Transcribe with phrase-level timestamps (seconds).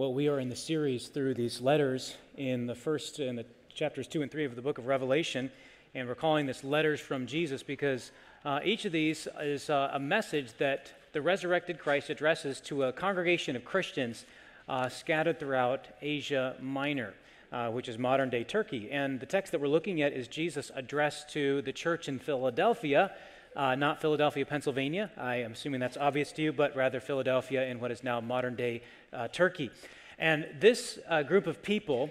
[0.00, 4.08] Well, we are in the series through these letters in the first, in the chapters
[4.08, 5.50] two and three of the book of Revelation,
[5.94, 8.10] and we're calling this letters from Jesus because
[8.46, 12.92] uh, each of these is uh, a message that the resurrected Christ addresses to a
[12.94, 14.24] congregation of Christians
[14.70, 17.12] uh, scattered throughout Asia Minor.
[17.52, 18.88] Uh, which is modern day Turkey.
[18.92, 23.10] And the text that we're looking at is Jesus addressed to the church in Philadelphia,
[23.56, 25.10] uh, not Philadelphia, Pennsylvania.
[25.16, 28.54] I am assuming that's obvious to you, but rather Philadelphia in what is now modern
[28.54, 28.82] day
[29.12, 29.70] uh, Turkey.
[30.18, 32.10] And this uh, group of people,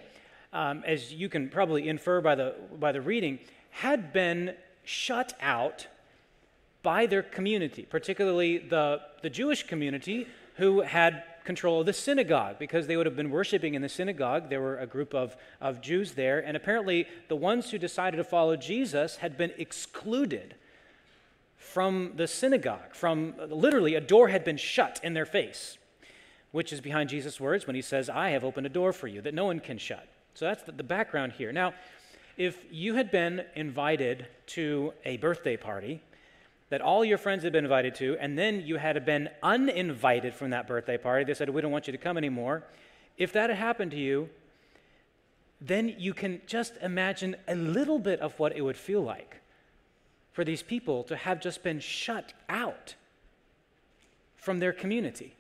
[0.52, 3.40] um, as you can probably infer by the, by the reading,
[3.72, 5.88] had been shut out
[6.82, 12.88] by their community, particularly the, the Jewish community who had control of the synagogue because
[12.88, 14.50] they would have been worshiping in the synagogue.
[14.50, 18.24] There were a group of, of Jews there, and apparently the ones who decided to
[18.24, 20.56] follow Jesus had been excluded
[21.70, 22.94] from the synagogue.
[22.94, 25.78] From literally, a door had been shut in their face,
[26.52, 29.22] which is behind Jesus' words when he says, I have opened a door for you
[29.22, 30.08] that no one can shut.
[30.34, 31.52] So that's the, background here.
[31.52, 31.74] Now,
[32.38, 36.02] if you had been invited to a birthday party
[36.70, 40.50] that all your friends had been invited to, and then you had been uninvited from
[40.52, 42.64] that birthday party, they said, We don't want you to come anymore.
[43.18, 44.30] If that had happened to you,
[45.62, 49.40] then you can just imagine a little bit of what it would feel like
[50.40, 52.96] for these people to have just been shut out
[54.38, 55.36] from their community,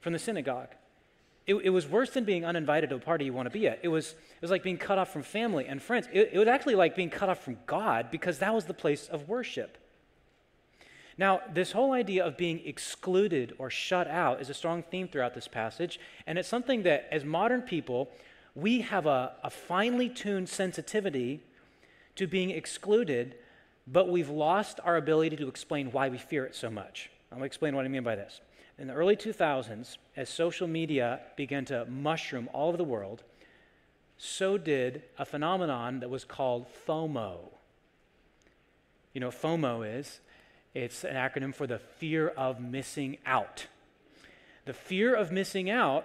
[0.00, 0.68] from the synagogue.
[1.48, 3.80] It, it, was worse than being uninvited to a party you want to be at.
[3.82, 6.06] It was, it was like being cut off from family and friends.
[6.12, 9.08] It, it was actually like being cut off from God because that was the place
[9.08, 9.78] of worship.
[11.18, 15.34] Now, this whole idea of being excluded or shut out is a strong theme throughout
[15.34, 18.10] this passage, and it's something that, as modern people,
[18.54, 21.42] we have a, a finely tuned sensitivity
[22.14, 23.34] to being excluded
[23.86, 27.10] but we've lost our ability to explain why we fear it so much.
[27.30, 28.40] I'm going to explain what I mean by this.
[28.78, 33.22] In the early 2000s, as social media began to mushroom all over the world,
[34.18, 37.38] so did a phenomenon that was called FOMO.
[39.12, 40.20] You know, FOMO is
[40.74, 43.66] it's an acronym for the fear of missing out.
[44.66, 46.04] The fear of missing out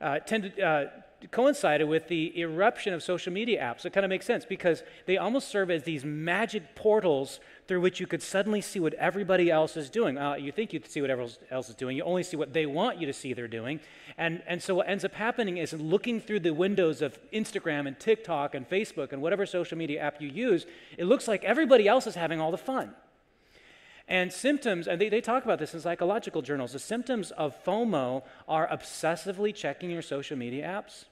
[0.00, 0.84] uh, tended, uh,
[1.30, 3.84] coincided with the eruption of social media apps.
[3.84, 7.98] It kind of makes sense because they almost serve as these magic portals through which
[7.98, 10.16] you could suddenly see what everybody else is doing.
[10.16, 12.66] Uh, you think you see what everyone else is doing, you only see what they
[12.66, 13.80] want you to see they're doing.
[14.16, 17.98] And, and so what ends up happening is looking through the windows of Instagram and
[17.98, 22.06] TikTok and Facebook and whatever social media app you use, it looks like everybody else
[22.06, 22.94] is having all the fun.
[24.08, 28.22] And symptoms, and they, they talk about this in psychological journals, the symptoms of FOMO
[28.48, 31.04] are obsessively checking your social media apps,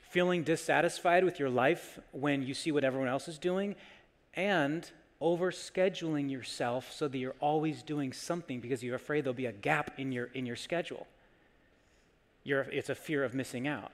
[0.00, 3.76] feeling dissatisfied with your life when you see what everyone else is doing,
[4.32, 4.90] and
[5.20, 9.92] overscheduling yourself so that you're always doing something because you're afraid there'll be a gap
[9.98, 11.06] in your, in your schedule.
[12.44, 13.92] You're, it's a fear of missing out.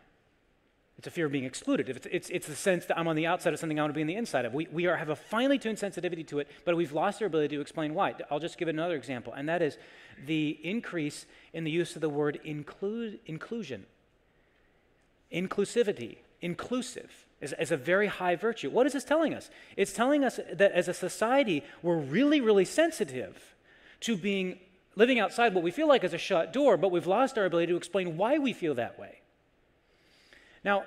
[0.98, 1.88] It's a fear of being excluded.
[1.88, 3.94] It's, it's, it's the sense that I'm on the outside of something I want to
[3.94, 4.53] be on the inside of.
[4.53, 7.54] We, we are, have a finely tuned sensitivity to it, but we've lost our ability
[7.54, 8.16] to explain why.
[8.32, 9.78] I'll just give another example, and that is
[10.26, 13.87] the increase in the use of the word include, inclusion.
[15.32, 18.69] Inclusivity, inclusive, is, is a very high virtue.
[18.69, 19.50] What is this telling us?
[19.76, 23.54] It's telling us that as a society, we're really, really sensitive
[24.00, 24.58] to being
[24.97, 27.69] living outside what we feel like is a shut door, but we've lost our ability
[27.69, 29.17] to explain why we feel that way.
[30.68, 30.84] Now,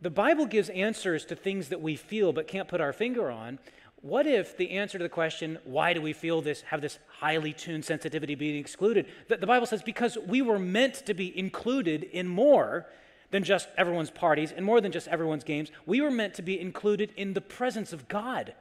[0.00, 3.60] the Bible gives answers to things that we feel but can't put our finger on.
[4.02, 7.52] What if the answer to the question, why do we feel this, have this highly
[7.52, 9.06] tuned sensitivity being excluded?
[9.28, 12.86] That the Bible says because we were meant to be included in more
[13.30, 15.70] than just everyone's parties and more than just everyone's games.
[15.86, 18.54] We were meant to be included in the presence of God.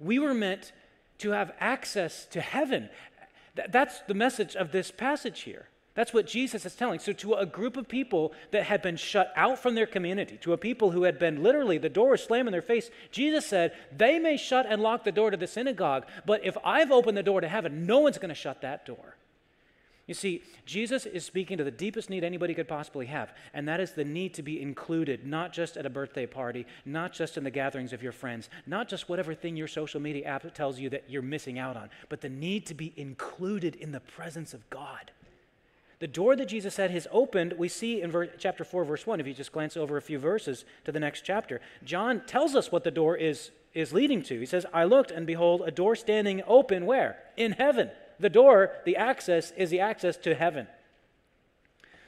[0.00, 0.72] We were meant
[1.18, 2.90] to have access to heaven.
[3.68, 5.68] That's the message of this passage here.
[5.94, 7.00] That's what Jesus is telling.
[7.00, 10.52] So, to a group of people that had been shut out from their community, to
[10.52, 13.72] a people who had been literally, the door was slammed in their face, Jesus said,
[13.94, 17.22] They may shut and lock the door to the synagogue, but if I've opened the
[17.24, 19.16] door to heaven, no one's going to shut that door.
[20.06, 23.78] You see, Jesus is speaking to the deepest need anybody could possibly have, and that
[23.78, 27.44] is the need to be included, not just at a birthday party, not just in
[27.44, 30.90] the gatherings of your friends, not just whatever thing your social media app tells you
[30.90, 34.68] that you're missing out on, but the need to be included in the presence of
[34.68, 35.12] God.
[36.00, 39.26] The door that Jesus said has opened, we see in chapter 4, verse 1, if
[39.26, 41.60] you just glance over a few verses to the next chapter.
[41.84, 44.40] John tells us what the door is, is leading to.
[44.40, 47.18] He says, I looked, and behold, a door standing open where?
[47.36, 47.90] In heaven.
[48.18, 50.66] The door, the access, is the access to heaven.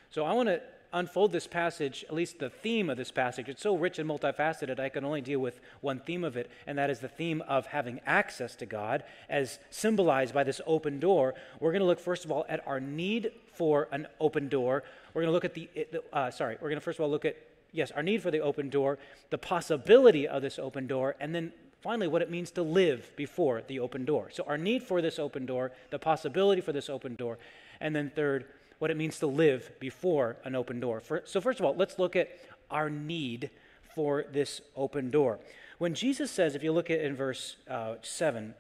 [0.09, 0.63] So I want to
[0.93, 4.79] unfold this passage, at least the theme of this passage, it's so rich and multifaceted,
[4.79, 7.67] I can only deal with one theme of it, and that is the theme of
[7.67, 11.35] having access to God, as symbolized by this open door.
[11.61, 14.83] We're going to look, first of all, at our need for an open door.
[15.15, 15.69] We're going to look at the,
[16.13, 17.37] uh, sorry, we're going to first of all look at,
[17.73, 18.99] yes, our need for the open door,
[19.31, 23.63] the possibility of this open door, and then finally, what it means to live before
[23.67, 24.31] the open door.
[24.33, 27.39] So, our need for this open door, the possibility for this open door,
[27.81, 28.45] and then third,
[28.83, 30.99] what it means to live before an open door.
[30.99, 32.31] For, so, first of all, let's look at
[32.69, 33.49] our need
[33.95, 35.39] for this open door.
[35.79, 38.55] When Jesus says, if you look at in verse uh, 7,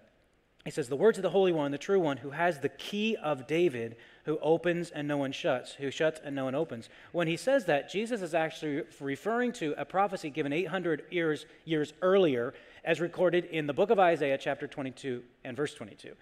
[0.64, 3.16] he says, The words of the Holy One, the true one, who has the key
[3.16, 6.88] of David, who opens and no one shuts, who shuts and no one opens.
[7.10, 11.94] When he says that, Jesus is actually referring to a prophecy given 800 years, years
[12.00, 12.54] earlier,
[12.84, 16.12] as recorded in the book of Isaiah, chapter 22 and verse 22.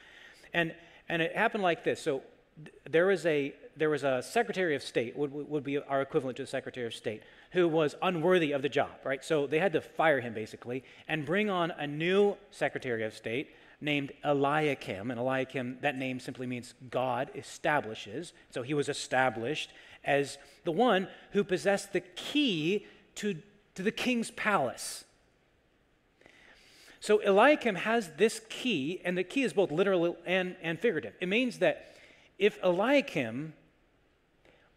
[0.54, 0.74] And,
[1.10, 2.00] and it happened like this.
[2.00, 2.22] So
[2.88, 6.42] there was a there was a secretary of state would, would be our equivalent to
[6.42, 7.22] a secretary of state
[7.52, 9.24] who was unworthy of the job right?
[9.24, 13.50] So they had to fire him basically and bring on a new secretary of state
[13.80, 18.32] named eliakim and eliakim that name simply means god establishes.
[18.50, 19.70] So he was established
[20.04, 22.86] as the one who possessed the key
[23.16, 23.36] to,
[23.74, 25.04] to the king's palace.
[27.00, 31.14] So eliakim has this key and the key is both literal and, and figurative.
[31.20, 31.94] It means that
[32.40, 33.52] if Eliakim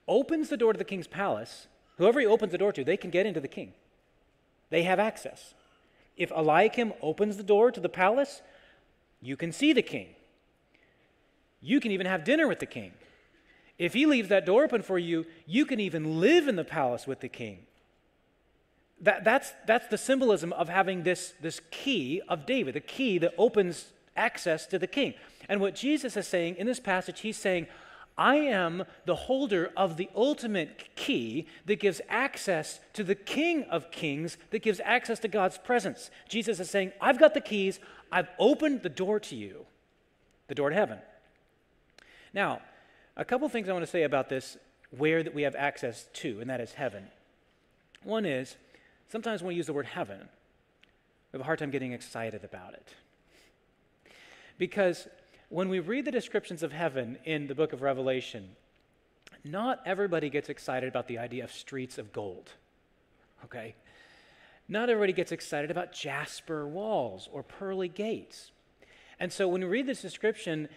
[0.05, 1.67] opens the door to the king's palace,
[1.97, 3.73] whoever he opens the door to, they can get into the king.
[4.69, 5.53] They have access.
[6.17, 8.41] If Eliakim opens the door to the palace,
[9.21, 10.07] you can see the king.
[11.61, 12.91] You can even have dinner with the king.
[13.79, 17.07] If he leaves that door open for you, you can even live in the palace
[17.07, 17.59] with the king.
[18.99, 23.33] That, that's, that's the symbolism of having this, this key of David, the key that
[23.37, 25.13] opens access to the king.
[25.49, 27.67] And what Jesus is saying in this passage, he's saying,
[28.17, 33.89] I am the holder of the ultimate key that gives access to the King of
[33.91, 36.11] Kings, that gives access to God's presence.
[36.29, 37.79] Jesus is saying, I've got the keys,
[38.11, 39.65] I've opened the door to you,
[40.47, 40.99] the door to heaven.
[42.33, 42.61] Now,
[43.17, 44.57] a couple things I want to say about this,
[44.95, 47.07] where that we have access to, and that is heaven.
[48.03, 48.57] One is,
[49.09, 52.73] sometimes when we use the word heaven, we have a hard time getting excited about
[52.75, 52.87] it.
[54.59, 55.07] Because
[55.53, 58.55] when we read the descriptions of heaven in the book of Revelation,
[59.43, 62.49] not everybody gets excited about the idea of streets of gold.
[63.45, 63.75] Okay?
[64.67, 68.49] Not everybody gets excited about jasper walls or pearly gates.
[69.19, 70.69] And so when we read this description,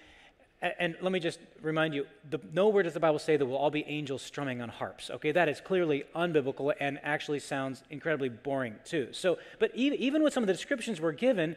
[0.61, 3.71] and let me just remind you, the, nowhere does the Bible say that we'll all
[3.71, 5.09] be angels strumming on harps.
[5.11, 9.09] Okay, that is clearly unbiblical and actually sounds incredibly boring too.
[9.13, 11.57] So, but even, even with some of the descriptions we're given,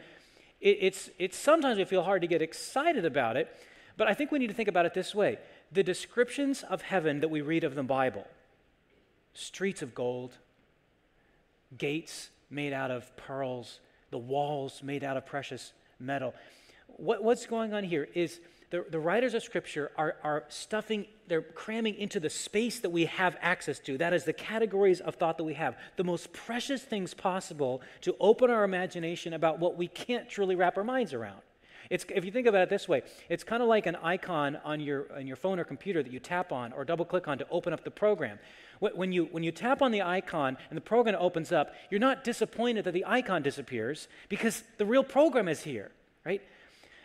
[0.62, 3.56] it, it's, it's sometimes we feel hard to get excited about it,
[3.98, 5.38] but I think we need to think about it this way
[5.72, 8.26] the descriptions of heaven that we read of the Bible
[9.34, 10.38] streets of gold,
[11.78, 13.80] gates made out of pearls,
[14.12, 16.34] the walls made out of precious metal.
[16.88, 18.40] What, what's going on here is
[18.72, 23.06] the, the writers of Scripture are, are stuffing, they're cramming into the space that we
[23.06, 23.98] have access to.
[23.98, 25.76] That is the categories of thought that we have.
[25.96, 30.78] The most precious things possible to open our imagination about what we can't truly wrap
[30.78, 31.42] our minds around.
[31.90, 34.80] It's, if you think about it this way, it's kind of like an icon on
[34.80, 37.48] your, on your phone or computer that you tap on or double click on to
[37.50, 38.38] open up the program.
[38.80, 42.24] When you, when you tap on the icon and the program opens up, you're not
[42.24, 45.92] disappointed that the icon disappears because the real program is here,
[46.24, 46.44] right?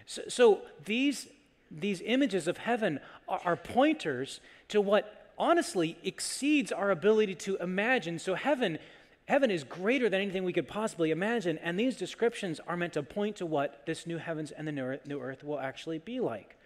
[0.04, 1.28] So, so these
[1.70, 8.18] these images of heaven are, are pointers to what honestly exceeds our ability to imagine.
[8.18, 8.78] So heaven
[9.26, 13.02] heaven is greater than anything we could possibly imagine, and these descriptions are meant to
[13.02, 16.56] point to what this new heavens and the new earth will actually be like.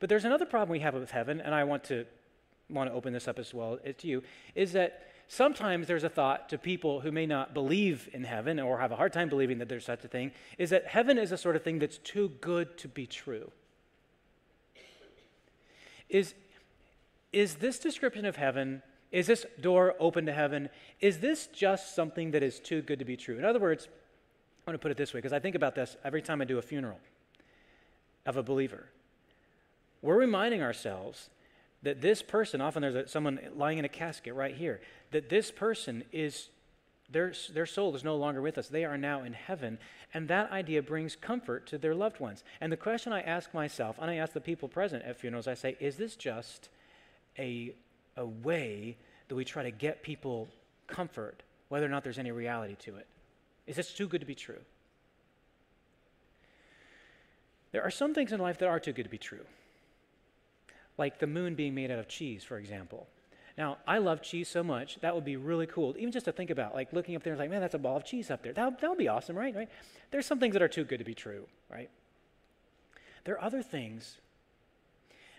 [0.00, 2.04] But there's another problem we have with heaven, and I want to
[2.70, 4.22] want to open this up as well uh, to you,
[4.54, 8.78] is that sometimes there's a thought to people who may not believe in heaven or
[8.78, 11.38] have a hard time believing that there's such a thing, is that heaven is a
[11.38, 13.50] sort of thing that's too good to be true.
[16.14, 16.34] Is,
[17.32, 20.68] is this description of heaven, is this door open to heaven,
[21.00, 23.36] is this just something that is too good to be true?
[23.36, 23.88] In other words,
[24.64, 26.44] I want to put it this way because I think about this every time I
[26.44, 27.00] do a funeral
[28.24, 28.86] of a believer.
[30.02, 31.30] We're reminding ourselves
[31.82, 34.80] that this person, often there's a, someone lying in a casket right here,
[35.10, 36.48] that this person is
[37.14, 38.68] their, their soul is no longer with us.
[38.68, 39.78] They are now in heaven.
[40.12, 42.42] And that idea brings comfort to their loved ones.
[42.60, 45.54] And the question I ask myself, and I ask the people present at funerals, I
[45.54, 46.68] say, is this just
[47.38, 47.72] a,
[48.16, 48.96] a way
[49.28, 50.48] that we try to get people
[50.88, 53.06] comfort, whether or not there's any reality to it?
[53.68, 54.60] Is this too good to be true?
[57.70, 59.44] There are some things in life that are too good to be true,
[60.98, 63.06] like the moon being made out of cheese, for example.
[63.56, 65.94] Now, I love cheese so much, that would be really cool.
[65.96, 67.96] Even just to think about, like looking up there and like, man, that's a ball
[67.96, 68.52] of cheese up there.
[68.52, 69.54] That, that would be awesome, right?
[69.54, 69.68] right?
[70.10, 71.88] There's some things that are too good to be true, right?
[73.24, 74.16] There are other things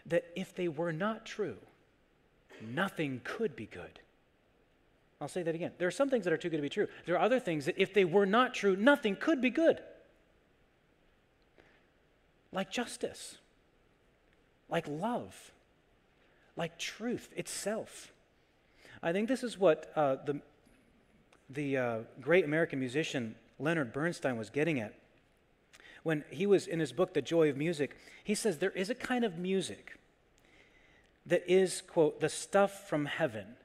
[0.06, 1.58] that if they were not true,
[2.62, 4.00] nothing could be good.
[5.20, 5.72] I'll say that again.
[5.78, 6.88] There are some things that are too good to be true.
[7.06, 9.80] There are other things that if they were not true, nothing could be good.
[12.52, 13.38] Like justice,
[14.70, 15.52] like love,
[16.56, 18.12] like truth itself.
[19.04, 20.42] I think this is what uh, the,
[21.50, 24.94] the uh, great American musician Leonard Bernstein was getting at.
[26.04, 28.96] When he was in his book, The Joy of Music, he says there is a
[28.96, 29.98] kind of music
[31.26, 33.56] that is, quote, the stuff from heaven,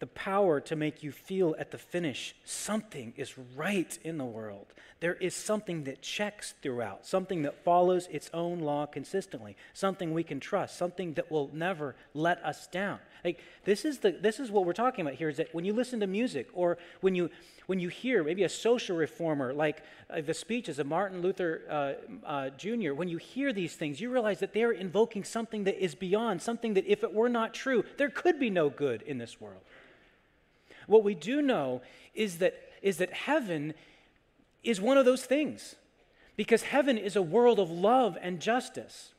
[0.00, 4.66] the power to make you feel at the finish something is right in the world.
[5.00, 10.24] There is something that checks throughout, something that follows its own law consistently, something we
[10.24, 12.98] can trust, something that will never let us down.
[13.24, 15.72] Like this is the this is what we're talking about here is that when you
[15.72, 17.30] listen to music or when you
[17.66, 22.26] when you hear maybe a social reformer like uh, the speeches of Martin Luther uh,
[22.26, 25.94] uh, Jr., when you hear these things, you realize that they're invoking something that is
[25.94, 29.40] beyond, something that if it were not true, there could be no good in this
[29.40, 29.62] world.
[30.88, 31.82] What we do know
[32.14, 33.74] is that, is that heaven
[34.64, 35.76] is one of those things
[36.34, 39.12] because heaven is a world of love and justice.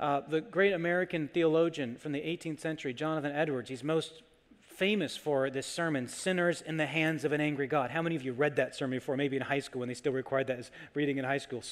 [0.00, 4.22] Uh, the great American theologian from the 18th century, Jonathan Edwards, he's most
[4.60, 7.90] famous for this sermon, Sinners in the Hands of an Angry God.
[7.90, 10.12] How many of you read that sermon before, maybe in high school when they still
[10.12, 11.62] required that as reading in high school?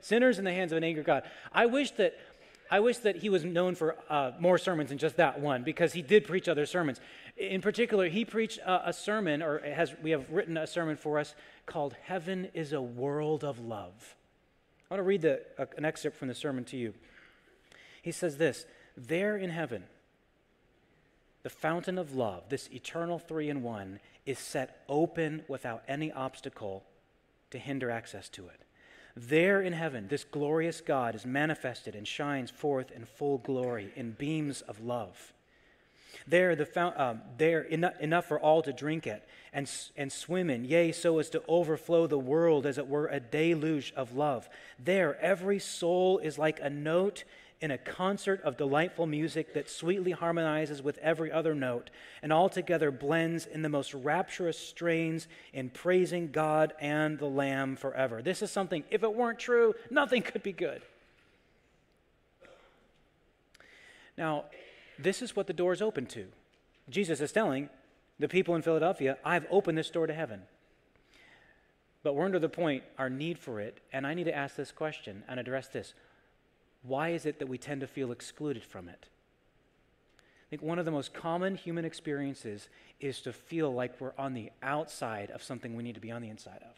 [0.00, 1.24] Sinners in the Hands of an Angry God.
[1.52, 2.16] I wish that.
[2.70, 5.92] I wish that he was known for uh, more sermons than just that one because
[5.92, 7.00] he did preach other sermons.
[7.36, 11.34] In particular, he preached a, sermon, or has, we have written a sermon for us
[11.66, 14.16] called Heaven is a World of Love.
[14.90, 16.94] I want to read the, uh, an excerpt from the sermon to you.
[18.02, 19.84] He says this There in heaven,
[21.42, 26.84] the fountain of love, this eternal three in one, is set open without any obstacle
[27.50, 28.60] to hinder access to it.
[29.16, 34.12] There in heaven, this glorious God is manifested and shines forth in full glory in
[34.12, 35.32] beams of love.
[36.28, 40.50] There, the fount, uh, there enough, enough for all to drink it and, and swim
[40.50, 44.48] in, yea, so as to overflow the world as it were a deluge of love.
[44.78, 47.24] There, every soul is like a note
[47.60, 51.90] in a concert of delightful music that sweetly harmonizes with every other note
[52.22, 58.20] and altogether blends in the most rapturous strains in praising God and the Lamb forever.
[58.20, 60.82] This is something, if it weren't true, nothing could be good.
[64.18, 64.44] Now,
[64.98, 66.26] this is what the door is open to.
[66.88, 67.68] Jesus is telling
[68.18, 70.42] the people in Philadelphia, I've opened this door to heaven.
[72.02, 74.72] But we're under the point, our need for it, and I need to ask this
[74.72, 75.94] question and address this
[76.86, 79.06] why is it that we tend to feel excluded from it?
[80.18, 82.68] I think one of the most common human experiences
[83.00, 86.22] is to feel like we're on the outside of something we need to be on
[86.22, 86.76] the inside of.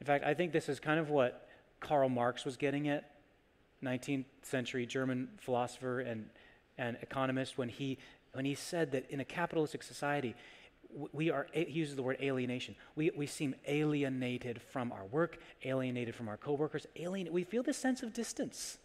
[0.00, 1.48] In fact, I think this is kind of what
[1.80, 3.10] Karl Marx was getting at,
[3.82, 6.28] 19th century German philosopher and,
[6.76, 7.98] and economist, when he,
[8.32, 10.34] when he said that in a capitalistic society,
[11.12, 12.74] we are, he uses the word alienation.
[12.96, 17.78] We, we seem alienated from our work, alienated from our coworkers, alien, we feel this
[17.78, 18.78] sense of distance.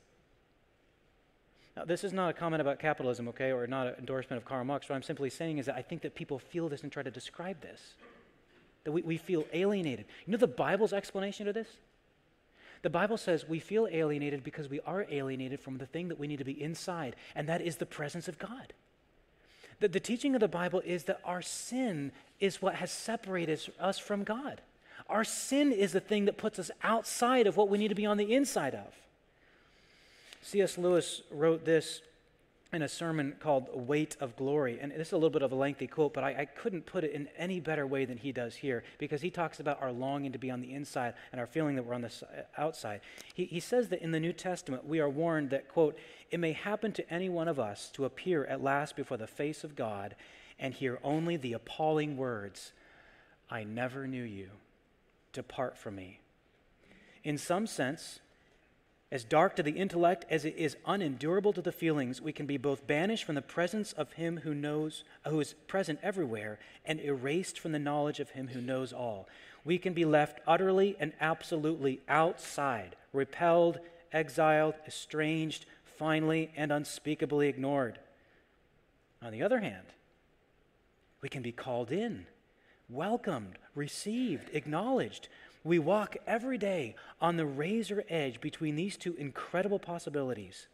[1.76, 4.64] Now, this is not a comment about capitalism, okay, or not an endorsement of Karl
[4.64, 4.90] Marx.
[4.90, 7.12] What I'm simply saying is that I think that people feel this and try to
[7.12, 7.94] describe this.
[8.84, 10.06] That we, we feel alienated.
[10.26, 11.68] You know the Bible's explanation to this?
[12.82, 16.28] The Bible says we feel alienated because we are alienated from the thing that we
[16.28, 18.74] need to be inside, and that is the presence of God.
[19.80, 24.00] That the teaching of the Bible is that our sin is what has separated us
[24.00, 24.62] from God.
[25.10, 28.06] Our sin is the thing that puts us outside of what we need to be
[28.06, 28.94] on the inside of.
[30.42, 30.78] C.S.
[30.78, 32.02] Lewis wrote this
[32.74, 34.80] in a sermon called Weight of Glory.
[34.82, 37.04] And this is a little bit of a lengthy quote, but I, I, couldn't put
[37.04, 40.34] it in any better way than he does here because he talks about our longing
[40.34, 43.02] to be on the inside and our feeling that we're on the uh, outside.
[43.34, 45.98] He, he says that in the New Testament, we are warned that, quote,
[46.30, 49.64] it may happen to any one of us to appear at last before the face
[49.64, 50.16] of God
[50.60, 52.74] and hear only the appalling words,
[53.50, 54.50] I never knew you.
[55.32, 56.20] Depart from me.
[57.24, 58.20] In some sense,
[59.12, 62.58] as dark to the intellect as it is unendurable to the feelings, we can be
[62.58, 67.00] both banished from the presence of him who knows uh, who is present everywhere and
[67.00, 69.28] erased from the knowledge of him who knows all.
[69.64, 73.80] We can be left utterly and absolutely outside, repelled,
[74.12, 75.66] exiled, estranged,
[75.98, 78.00] finally and unspeakably ignored.
[79.22, 79.86] On the other hand,
[81.22, 82.28] we can be called in,
[82.90, 85.28] welcomed, received, acknowledged.
[85.68, 90.70] We walk every day on the razor edge between these two incredible possibilities.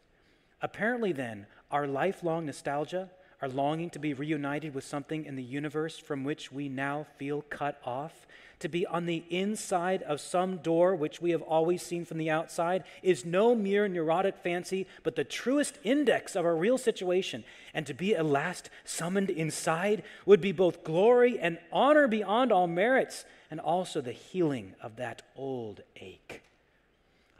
[0.62, 3.10] Apparently, then, our lifelong nostalgia,
[3.44, 7.42] our longing to be reunited with something in the universe from which we now feel
[7.50, 8.26] cut off,
[8.58, 12.30] to be on the inside of some door which we have always seen from the
[12.30, 17.44] outside, is no mere neurotic fancy, but the truest index of our real situation.
[17.74, 22.66] And to be at last summoned inside would be both glory and honor beyond all
[22.66, 26.40] merits, and also the healing of that old ache.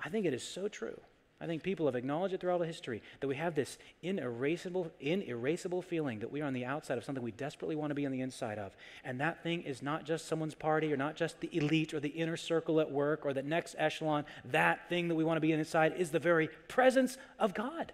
[0.04, 1.00] I think it is so true.
[1.44, 5.82] I think people have acknowledged it throughout the history that we have this inerasable, inerasable
[5.82, 8.12] feeling that we are on the outside of something we desperately want to be on
[8.12, 8.74] the inside of.
[9.04, 12.08] And that thing is not just someone's party or not just the elite or the
[12.08, 14.24] inner circle at work or the next echelon.
[14.46, 17.92] That thing that we want to be inside is the very presence of God.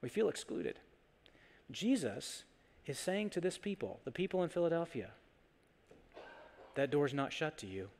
[0.00, 0.78] We feel excluded.
[1.70, 2.44] Jesus
[2.86, 5.10] is saying to this people, the people in Philadelphia,
[6.74, 7.90] that door's not shut to you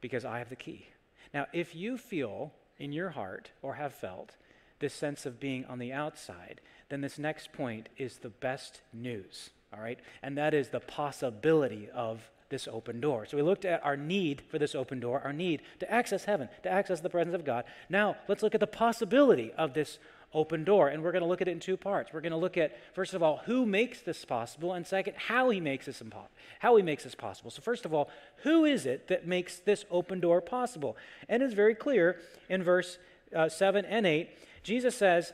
[0.00, 0.91] because I have the key.
[1.32, 4.36] Now, if you feel in your heart or have felt
[4.80, 9.50] this sense of being on the outside, then this next point is the best news,
[9.72, 9.98] all right?
[10.22, 13.24] And that is the possibility of this open door.
[13.24, 16.48] So we looked at our need for this open door, our need to access heaven,
[16.64, 17.64] to access the presence of God.
[17.88, 19.98] Now, let's look at the possibility of this
[20.34, 20.88] open door.
[20.88, 22.12] And we're going to look at it in two parts.
[22.12, 25.50] We're going to look at, first of all, who makes this possible, and second, how
[25.50, 26.26] he makes this impo-
[26.60, 27.50] how he makes this possible.
[27.50, 28.10] So first of all,
[28.42, 30.96] who is it that makes this open door possible?
[31.28, 32.98] And it's very clear in verse
[33.34, 34.30] uh, 7 and 8.
[34.62, 35.32] Jesus says,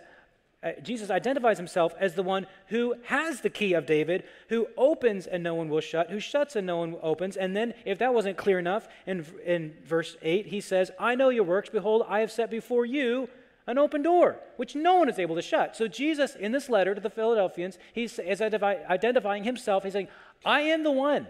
[0.60, 5.28] uh, Jesus identifies himself as the one who has the key of David, who opens
[5.28, 7.36] and no one will shut, who shuts and no one opens.
[7.36, 11.28] And then, if that wasn't clear enough, in, in verse 8, he says, I know
[11.28, 11.68] your works.
[11.68, 13.28] Behold, I have set before you
[13.68, 15.76] an open door, which no one is able to shut.
[15.76, 19.84] So, Jesus, in this letter to the Philadelphians, he's is identifying himself.
[19.84, 20.08] He's saying,
[20.44, 21.26] I am the one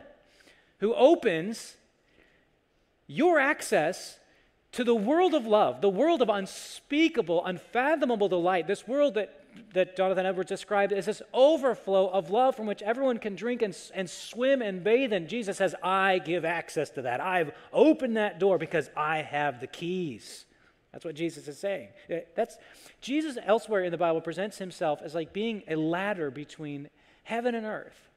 [0.78, 1.76] who opens
[3.08, 4.20] your access
[4.70, 9.96] to the world of love, the world of unspeakable, unfathomable delight, this world that, that
[9.96, 14.08] Jonathan Edwards described as this overflow of love from which everyone can drink and, and
[14.08, 15.26] swim and bathe in.
[15.26, 17.20] Jesus says, I give access to that.
[17.20, 20.44] I've opened that door because I have the keys.
[20.98, 21.90] That's what Jesus is saying.
[22.12, 22.58] Uh, that's
[23.00, 26.90] Jesus elsewhere in the Bible presents himself as like being a ladder between
[27.22, 28.10] heaven and earth.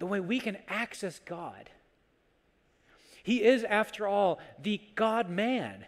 [0.00, 1.70] The way we can access God.
[3.22, 5.84] He is, after all, the God man.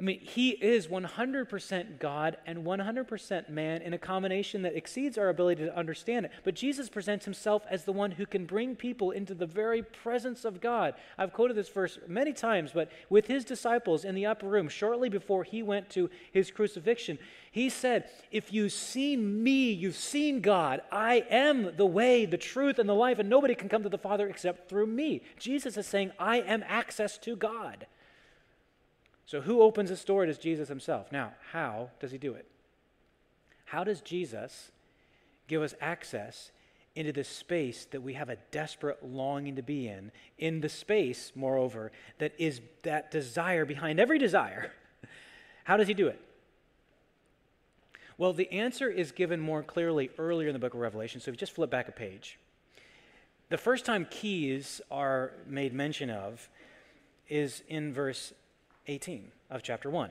[0.00, 5.28] I mean, he is 100% God and 100% man in a combination that exceeds our
[5.28, 6.32] ability to understand it.
[6.42, 10.46] But Jesus presents himself as the one who can bring people into the very presence
[10.46, 10.94] of God.
[11.18, 15.10] I've quoted this verse many times, but with his disciples in the upper room, shortly
[15.10, 17.18] before he went to his crucifixion,
[17.50, 20.80] he said, If you've seen me, you've seen God.
[20.90, 23.98] I am the way, the truth, and the life, and nobody can come to the
[23.98, 25.20] Father except through me.
[25.38, 27.86] Jesus is saying, I am access to God.
[29.30, 30.24] So, who opens this door?
[30.24, 31.12] It is Jesus himself.
[31.12, 32.46] Now, how does he do it?
[33.64, 34.72] How does Jesus
[35.46, 36.50] give us access
[36.96, 40.10] into the space that we have a desperate longing to be in?
[40.38, 44.72] In the space, moreover, that is that desire behind every desire.
[45.62, 46.20] How does he do it?
[48.18, 51.20] Well, the answer is given more clearly earlier in the book of Revelation.
[51.20, 52.36] So, if you just flip back a page,
[53.48, 56.48] the first time keys are made mention of
[57.28, 58.32] is in verse
[58.90, 60.10] 18 of chapter 1.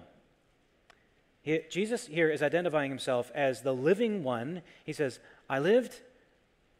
[1.41, 4.61] He, Jesus here is identifying himself as the living one.
[4.85, 6.01] He says, I lived,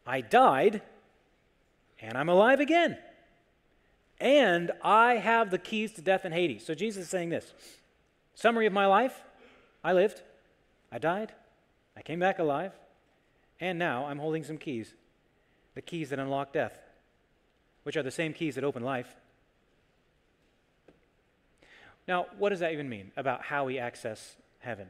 [0.07, 0.81] I died,
[2.01, 2.97] and I'm alive again.
[4.19, 6.65] And I have the keys to death and Hades.
[6.65, 7.53] So Jesus is saying this
[8.33, 9.21] Summary of my life
[9.83, 10.21] I lived,
[10.91, 11.33] I died,
[11.95, 12.73] I came back alive,
[13.59, 14.93] and now I'm holding some keys
[15.75, 16.77] the keys that unlock death,
[17.83, 19.15] which are the same keys that open life.
[22.09, 24.87] Now, what does that even mean about how we access heaven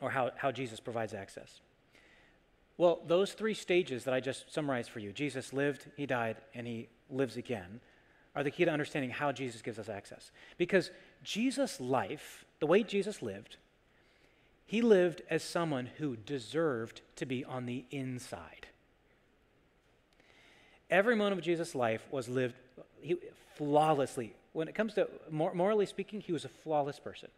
[0.00, 1.60] or how, how Jesus provides access?
[2.78, 6.64] Well, those three stages that I just summarized for you Jesus lived, he died, and
[6.64, 7.80] he lives again
[8.36, 10.30] are the key to understanding how Jesus gives us access.
[10.58, 10.92] Because
[11.24, 13.56] Jesus' life, the way Jesus lived,
[14.64, 18.68] he lived as someone who deserved to be on the inside.
[20.92, 22.54] Every moment of Jesus' life was lived
[23.56, 27.30] flawlessly, when it comes to mor- morally speaking, he was a flawless person.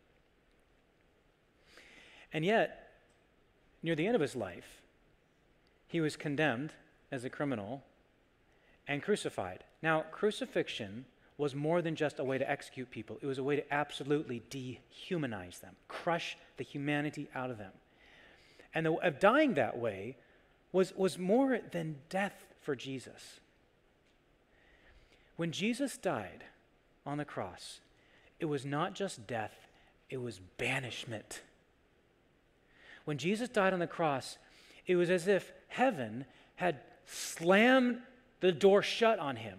[2.33, 2.91] And yet,
[3.81, 4.83] near the end of his life,
[5.87, 6.73] he was condemned
[7.13, 7.85] as a criminal
[8.89, 9.63] and crucified.
[9.85, 11.05] Now, crucifixion
[11.39, 14.43] was more than just a way to execute people, it was a way to absolutely
[14.51, 17.73] dehumanize them, crush the humanity out of them.
[18.75, 20.17] And the, of dying that way
[20.73, 23.39] was, was more than death for Jesus.
[25.37, 26.45] When Jesus died,
[27.07, 27.81] on the cross,
[28.41, 29.69] it was not just death,
[30.11, 31.43] it was banishment
[33.05, 34.39] When Jesus died on the cross,
[34.87, 36.25] it was as if heaven
[36.57, 37.99] had slammed
[38.41, 39.59] the door shut on him.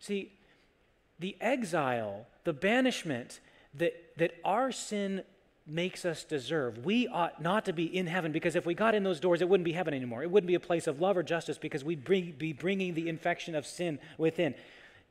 [0.00, 0.32] See,
[1.20, 3.38] the exile, the banishment
[3.74, 5.22] that, that our sin
[5.66, 6.84] makes us deserve.
[6.84, 9.48] We ought not to be in heaven because if we got in those doors, it
[9.48, 10.22] wouldn't be heaven anymore.
[10.22, 13.08] It wouldn't be a place of love or justice because we'd bring, be bringing the
[13.08, 14.54] infection of sin within.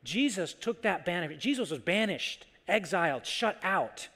[0.04, 1.40] Jesus took that banishment.
[1.40, 4.08] Jesus was banished, exiled, shut out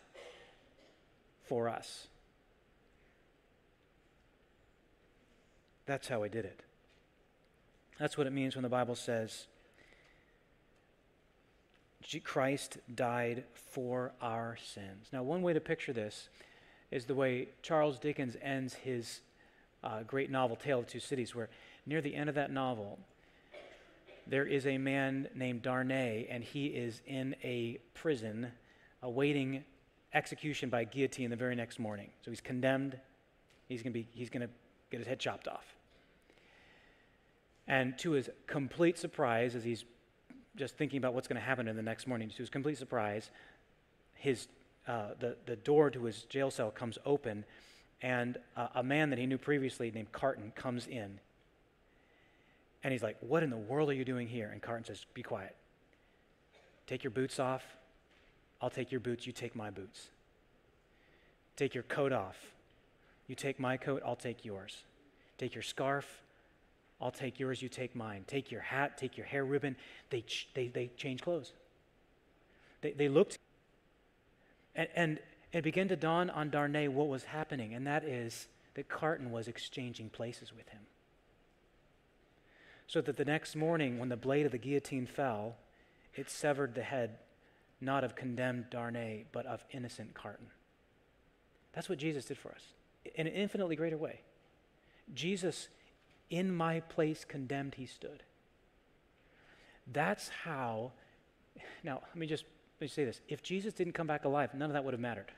[1.44, 2.08] for us.
[5.86, 6.60] That's how he did it.
[7.98, 9.46] That's what it means when the Bible says
[12.22, 15.08] Christ died for our sins.
[15.12, 16.28] Now, one way to picture this
[16.90, 19.20] is the way Charles Dickens ends his
[19.82, 21.48] uh, great novel, Tale of Two Cities, where
[21.84, 22.98] near the end of that novel,
[24.26, 28.52] there is a man named Darnay, and he is in a prison
[29.02, 29.64] awaiting
[30.14, 32.10] execution by guillotine the very next morning.
[32.24, 32.98] So he's condemned.
[33.68, 34.52] He's going to be he's going to
[34.90, 35.74] get his head chopped off.
[37.68, 39.84] And to his complete surprise, as he's
[40.56, 43.30] just thinking about what's going to happen in the next morning, to his complete surprise,
[44.14, 44.48] his,
[44.88, 47.44] uh, the, the door to his jail cell comes open,
[48.02, 51.20] and uh, a man that he knew previously named Carton comes in.
[52.82, 54.48] And he's like, What in the world are you doing here?
[54.52, 55.56] And Carton says, Be quiet.
[56.86, 57.64] Take your boots off.
[58.60, 59.26] I'll take your boots.
[59.26, 60.08] You take my boots.
[61.56, 62.36] Take your coat off.
[63.26, 64.02] You take my coat.
[64.04, 64.84] I'll take yours.
[65.38, 66.22] Take your scarf.
[67.00, 68.24] I'll take yours, you take mine.
[68.26, 69.76] Take your hat, take your hair ribbon.
[70.10, 71.52] They, ch- they, they change clothes.
[72.80, 73.38] They, they looked,
[74.74, 75.18] and, and
[75.52, 79.48] it began to dawn on Darnay what was happening, and that is that Carton was
[79.48, 80.82] exchanging places with him.
[82.86, 85.56] So that the next morning, when the blade of the guillotine fell,
[86.14, 87.18] it severed the head
[87.80, 90.46] not of condemned Darnay, but of innocent Carton.
[91.72, 92.62] That's what Jesus did for us
[93.14, 94.20] in an infinitely greater way.
[95.14, 95.68] Jesus
[96.30, 98.22] in my place condemned he stood.
[99.92, 100.92] That's how,
[101.84, 102.44] now let me just
[102.78, 103.20] let me say this.
[103.28, 105.32] If Jesus didn't come back alive, none of that would have mattered.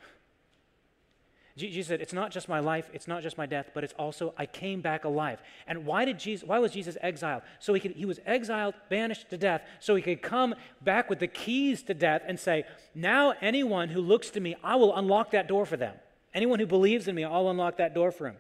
[1.57, 4.33] Jesus said, It's not just my life, it's not just my death, but it's also
[4.37, 5.41] I came back alive.
[5.67, 7.43] And why did Jesus why was Jesus exiled?
[7.59, 11.19] So he could he was exiled, banished to death, so he could come back with
[11.19, 15.33] the keys to death and say, Now anyone who looks to me, I will unlock
[15.33, 15.97] that door for them.
[16.33, 18.37] Anyone who believes in me, I'll unlock that door for him.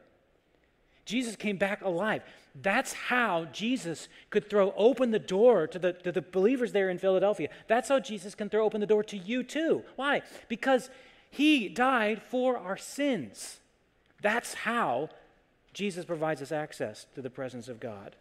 [1.09, 2.23] Jesus came back alive.
[2.55, 6.99] That's how Jesus could throw open the door to the, to the believers there in
[6.99, 7.49] Philadelphia.
[7.67, 9.85] That's how Jesus can throw open the door to you too.
[9.97, 10.21] Why?
[10.49, 10.91] Because
[11.31, 13.61] he died for our sins.
[14.21, 15.09] That's how
[15.73, 18.15] Jesus provides us access to the presence of God.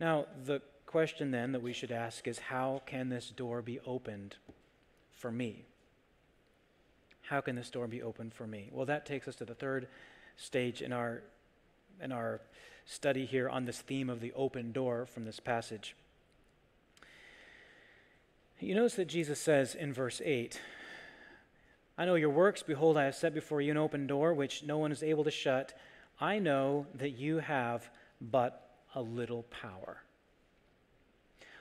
[0.00, 4.36] Now, the question then that we should ask is how can this door be opened
[5.10, 5.66] for me?
[7.22, 8.70] How can this door be opened for me?
[8.72, 9.88] Well, that takes us to the third
[10.36, 11.22] stage in our,
[12.02, 12.40] in our
[12.84, 15.94] study here on this theme of the open door from this passage.
[18.60, 20.60] You notice that Jesus says in verse 8,
[21.98, 22.62] I know your works.
[22.62, 25.30] Behold, I have set before you an open door which no one is able to
[25.30, 25.78] shut.
[26.20, 27.88] I know that you have
[28.20, 29.98] but a little power.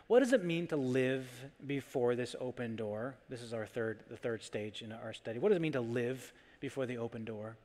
[0.07, 1.27] What does it mean to live
[1.65, 3.15] before this open door?
[3.27, 5.39] This is our third, the third stage in our study.
[5.39, 7.57] What does it mean to live before the open door?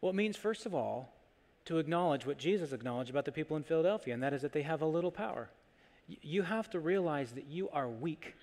[0.00, 1.12] Well, it means, first of all,
[1.66, 4.62] to acknowledge what Jesus acknowledged about the people in Philadelphia, and that is that they
[4.62, 5.50] have a little power.
[6.22, 8.34] You have to realize that you are weak,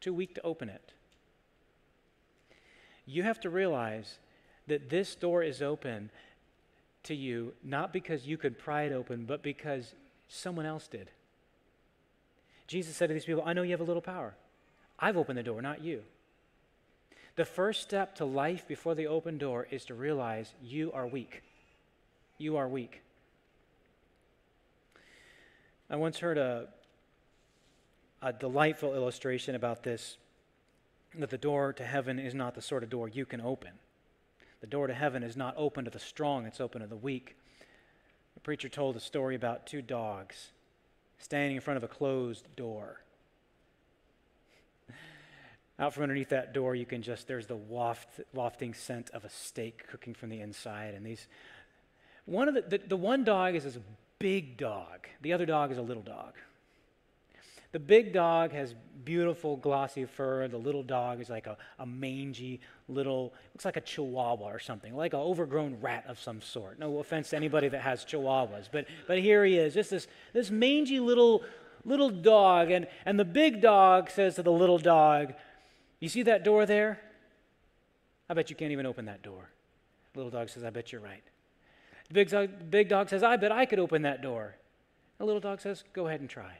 [0.00, 0.92] too weak to open it.
[3.04, 4.18] You have to realize
[4.66, 6.10] that this door is open
[7.02, 9.94] to you not because you could pry it open, but because
[10.28, 11.10] someone else did.
[12.66, 14.34] Jesus said to these people, I know you have a little power.
[14.98, 16.02] I've opened the door, not you.
[17.40, 21.42] The first step to life before the open door is to realize you are weak.
[22.36, 23.00] You are weak.
[25.88, 26.68] I once heard a,
[28.20, 30.18] a delightful illustration about this
[31.18, 33.70] that the door to heaven is not the sort of door you can open.
[34.60, 37.38] The door to heaven is not open to the strong, it's open to the weak.
[38.34, 40.50] The preacher told a story about two dogs
[41.16, 43.00] standing in front of a closed door.
[45.80, 49.30] Out from underneath that door, you can just, there's the waft, wafting scent of a
[49.30, 50.92] steak cooking from the inside.
[50.92, 51.26] And these,
[52.26, 53.78] one of the, the, the one dog is this
[54.18, 56.34] big dog, the other dog is a little dog.
[57.72, 60.48] The big dog has beautiful glossy fur.
[60.48, 64.96] The little dog is like a, a mangy little, looks like a chihuahua or something,
[64.96, 66.80] like an overgrown rat of some sort.
[66.80, 70.50] No offense to anybody that has chihuahuas, but, but here he is, just this, this
[70.50, 71.44] mangy little,
[71.84, 72.72] little dog.
[72.72, 75.34] And, and the big dog says to the little dog,
[76.00, 77.00] you see that door there?
[78.28, 79.50] I bet you can't even open that door.
[80.14, 81.22] Little dog says, I bet you're right.
[82.08, 84.56] The big dog, big dog says, I bet I could open that door.
[85.18, 86.58] The little dog says, Go ahead and try.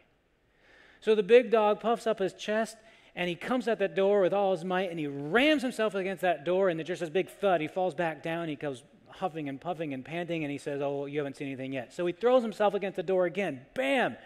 [1.01, 2.77] So the big dog puffs up his chest
[3.17, 6.23] and he comes at that door with all his might and he rams himself against
[6.23, 7.61] that door and there's just this big thud.
[7.61, 8.49] He falls back down.
[8.49, 11.73] He goes huffing and puffing and panting and he says, Oh, you haven't seen anything
[11.73, 11.93] yet.
[11.93, 13.63] So he throws himself against the door again.
[13.75, 14.17] Bam!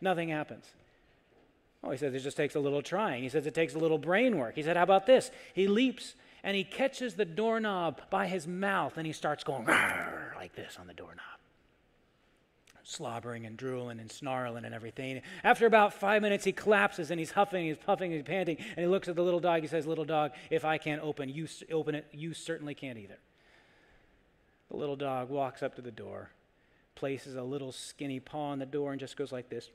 [0.00, 0.66] Nothing happens.
[1.84, 3.22] Oh, he says it just takes a little trying.
[3.22, 4.54] He says it takes a little brain work.
[4.54, 5.30] He said, How about this?
[5.52, 10.54] He leaps and he catches the doorknob by his mouth and he starts going like
[10.54, 11.24] this on the doorknob
[12.84, 15.22] slobbering and drooling and snarling and everything.
[15.42, 18.86] After about five minutes, he collapses and he's huffing, he's puffing, he's panting, and he
[18.86, 19.62] looks at the little dog.
[19.62, 23.18] He says, Little dog, if I can't open, you open it, you certainly can't either.
[24.70, 26.30] The little dog walks up to the door,
[26.94, 29.70] places a little skinny paw on the door, and just goes like this.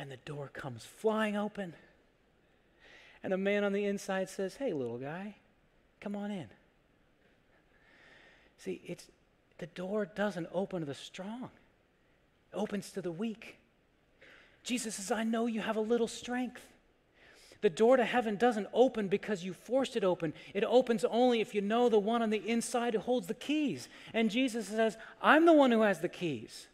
[0.00, 1.74] And the door comes flying open.
[3.22, 5.36] And a man on the inside says, Hey, little guy,
[6.00, 6.46] come on in.
[8.56, 9.08] See, it's,
[9.58, 11.50] the door doesn't open to the strong,
[12.50, 13.58] it opens to the weak.
[14.62, 16.62] Jesus says, I know you have a little strength.
[17.60, 20.32] The door to heaven doesn't open because you forced it open.
[20.54, 23.90] It opens only if you know the one on the inside who holds the keys.
[24.14, 26.68] And Jesus says, I'm the one who has the keys.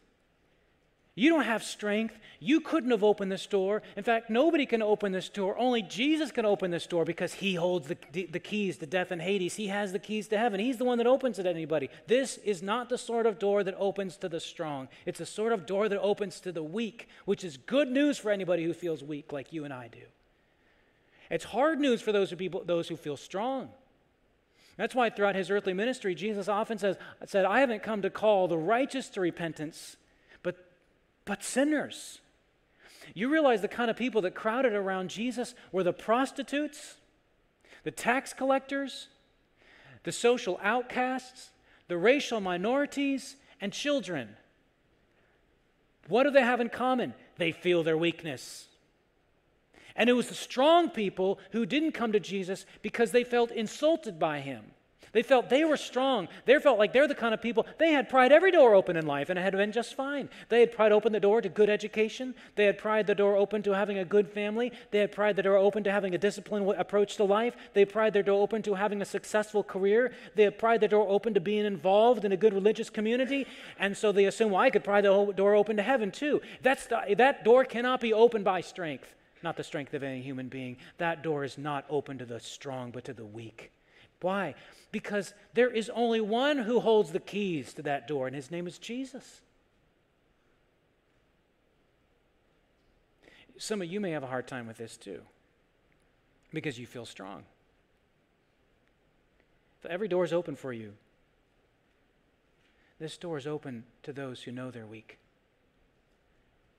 [1.18, 2.18] You don't have strength.
[2.40, 3.82] You couldn't have opened this door.
[3.96, 5.58] In fact, nobody can open this door.
[5.58, 9.22] Only Jesus can open this door because he holds the, the keys to death and
[9.22, 9.54] Hades.
[9.54, 10.60] He has the keys to heaven.
[10.60, 11.88] He's the one that opens it to anybody.
[12.06, 14.88] This is not the sort of door that opens to the strong.
[15.06, 18.30] It's the sort of door that opens to the weak, which is good news for
[18.30, 20.04] anybody who feels weak like you and I do.
[21.30, 23.70] It's hard news for those who, people, those who feel strong.
[24.76, 28.48] That's why throughout his earthly ministry, Jesus often says, said, I haven't come to call
[28.48, 29.96] the righteous to repentance,
[31.26, 32.20] but sinners.
[33.14, 36.96] You realize the kind of people that crowded around Jesus were the prostitutes,
[37.84, 39.08] the tax collectors,
[40.04, 41.50] the social outcasts,
[41.88, 44.36] the racial minorities, and children.
[46.08, 47.14] What do they have in common?
[47.36, 48.68] They feel their weakness.
[49.94, 54.18] And it was the strong people who didn't come to Jesus because they felt insulted
[54.18, 54.64] by him.
[55.16, 56.28] They felt they were strong.
[56.44, 59.06] They felt like they're the kind of people, they had pried every door open in
[59.06, 60.28] life and it had been just fine.
[60.50, 62.34] They had pried open the door to good education.
[62.54, 64.72] They had pried the door open to having a good family.
[64.90, 67.56] They had pried the door open to having a disciplined approach to life.
[67.72, 70.12] They pried their door open to having a successful career.
[70.34, 73.46] They had pried the door open to being involved in a good religious community.
[73.78, 76.42] And so they assume, well, I could pry the door open to heaven too.
[76.60, 80.48] That's the, that door cannot be opened by strength, not the strength of any human
[80.48, 80.76] being.
[80.98, 83.72] That door is not open to the strong, but to the weak.
[84.20, 84.54] Why?
[84.92, 88.66] Because there is only one who holds the keys to that door, and his name
[88.66, 89.40] is Jesus.
[93.58, 95.22] Some of you may have a hard time with this too,
[96.52, 97.44] because you feel strong.
[99.88, 100.94] Every door is open for you,
[102.98, 105.18] this door is open to those who know they're weak.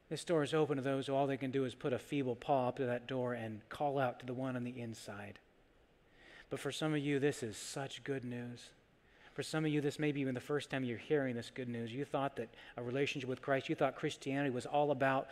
[0.10, 2.36] This door is open to those who all they can do is put a feeble
[2.36, 5.40] paw up to that door and call out to the one on the inside.
[6.50, 8.70] But for some of you, this is such good news.
[9.34, 11.70] For some of you, this may be even the first time you're hearing this good
[11.70, 11.94] news.
[11.94, 15.28] You thought that a relationship with Christ, you thought Christianity was all about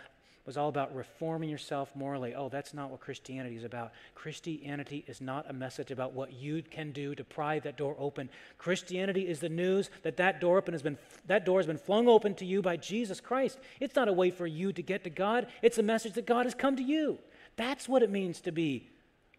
[0.46, 2.36] was all about reforming yourself morally.
[2.36, 3.92] Oh, that's not what Christianity is about.
[4.14, 8.30] Christianity is not a message about what you can do to pry that door open.
[8.60, 12.08] Christianity is the news that that door open has been that door has been flung
[12.08, 13.58] open to you by Jesus Christ.
[13.80, 15.48] It's not a way for you to get to God.
[15.64, 17.18] It's a message that God has come to you.
[17.56, 18.88] That's what it means to be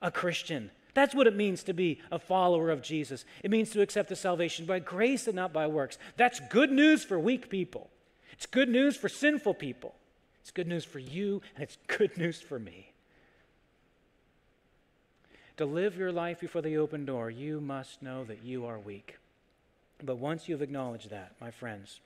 [0.03, 0.71] a Christian.
[0.97, 3.27] That's what it means to be a follower of Jesus.
[3.45, 5.99] It means to accept the salvation by grace and not by works.
[6.17, 7.91] That's good news for weak people.
[8.33, 9.95] It's good news for sinful people.
[10.41, 12.93] It's good news for you, and it's good news for me.
[15.59, 19.19] To live your life before the open door, you must know that you are weak.
[20.03, 22.01] But once you've acknowledged that, my friends,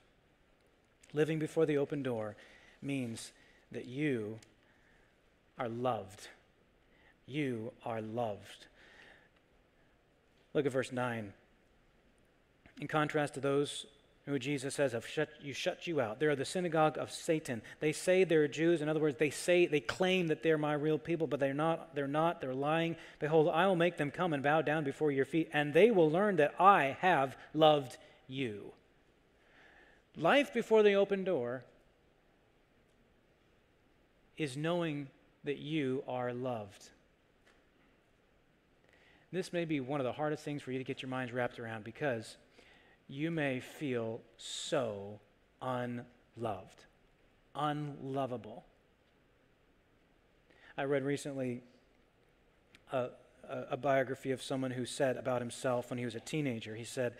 [1.13, 2.35] living before the open door
[2.81, 3.31] means
[3.71, 4.39] that you
[5.57, 6.27] are loved.
[7.25, 8.67] You are loved.
[10.53, 11.33] Look at verse 9.
[12.79, 13.85] In contrast to those
[14.25, 16.19] who Jesus says have shut you shut you out.
[16.19, 17.61] They are the synagogue of Satan.
[17.79, 18.81] They say they're Jews.
[18.81, 21.95] In other words, they say they claim that they're my real people, but they're not.
[21.95, 22.39] They're not.
[22.39, 22.95] They're lying.
[23.19, 26.09] Behold, I will make them come and bow down before your feet, and they will
[26.09, 28.71] learn that I have loved you.
[30.15, 31.63] Life before the open door
[34.37, 35.07] is knowing
[35.43, 36.89] that you are loved.
[39.31, 41.59] This may be one of the hardest things for you to get your minds wrapped
[41.59, 42.35] around because
[43.07, 45.19] you may feel so
[45.61, 46.83] unloved,
[47.55, 48.65] unlovable.
[50.77, 51.63] I read recently
[52.91, 53.09] a,
[53.47, 56.75] a, a biography of someone who said about himself when he was a teenager.
[56.75, 57.13] He said,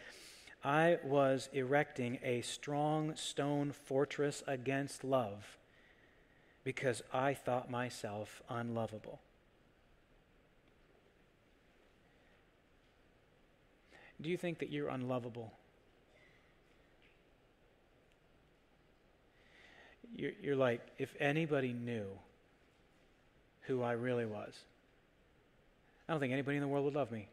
[0.63, 5.57] I was erecting a strong stone fortress against love
[6.63, 9.21] because I thought myself unlovable.
[14.21, 15.51] Do you think that you're unlovable?
[20.15, 22.05] You're, you're like, if anybody knew
[23.61, 24.53] who I really was,
[26.07, 27.27] I don't think anybody in the world would love me.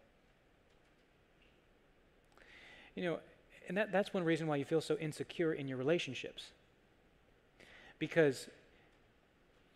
[2.95, 3.19] You know,
[3.69, 6.47] and that, that's one reason why you feel so insecure in your relationships.
[7.99, 8.49] Because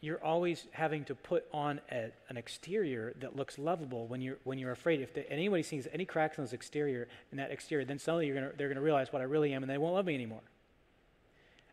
[0.03, 4.59] you're always having to put on a, an exterior that looks lovable when you're, when
[4.59, 5.01] you're afraid.
[5.01, 8.35] If the, anybody sees any cracks in this exterior, in that exterior, then suddenly you're
[8.35, 10.43] gonna, they're going to realize what I really am and they won't love me anymore.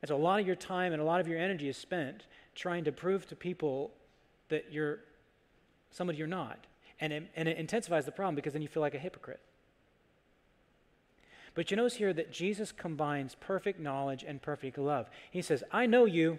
[0.02, 2.28] And so a lot of your time and a lot of your energy is spent
[2.54, 3.92] trying to prove to people
[4.50, 5.00] that you're
[5.92, 6.60] somebody you're not.
[7.02, 9.40] And it, and it intensifies the problem because then you feel like a hypocrite.
[11.56, 15.10] But you notice here that Jesus combines perfect knowledge and perfect love.
[15.32, 16.38] He says, I know you,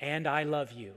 [0.00, 0.94] and I love you.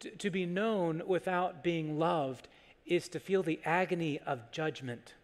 [0.00, 2.48] To, to be known without being loved
[2.86, 5.14] is to feel the agony of judgment.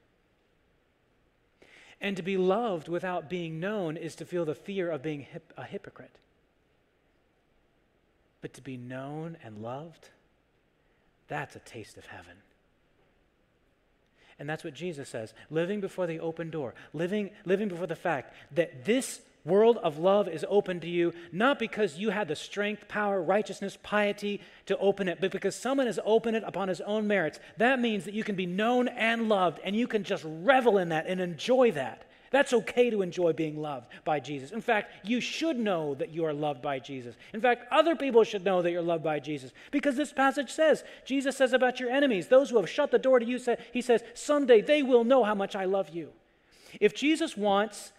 [2.00, 5.52] And to be loved without being known is to feel the fear of being hip,
[5.56, 6.16] a hypocrite.
[8.40, 10.11] But to be known and loved,
[11.26, 12.37] that's a taste of heaven.
[14.38, 18.32] And that's what Jesus says living before the open door, living, living before the fact
[18.52, 22.88] that this world of love is open to you, not because you had the strength,
[22.88, 27.07] power, righteousness, piety to open it, but because someone has opened it upon his own
[27.07, 27.40] merits.
[27.57, 30.90] That means that you can be known and loved, and you can just revel in
[30.90, 32.05] that and enjoy that.
[32.31, 34.51] That's okay to enjoy being loved by Jesus.
[34.51, 37.16] In fact, you should know that you are loved by Jesus.
[37.33, 40.85] In fact, other people should know that you're loved by Jesus because this passage says,
[41.07, 43.40] Jesus says about your enemies, those who have shut the door to you,
[43.72, 46.11] he says, someday they will know how much I love you.
[46.81, 47.92] If Jesus wants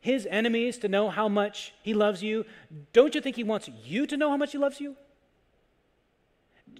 [0.00, 2.46] his enemies to know how much he loves you,
[2.92, 4.96] don't you think he wants you to know how much he loves you?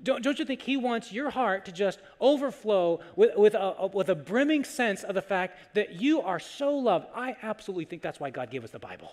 [0.03, 4.09] Don't, don't you think he wants your heart to just overflow with, with, a, with
[4.09, 7.07] a brimming sense of the fact that you are so loved?
[7.15, 9.13] I absolutely think that's why God gave us the Bible.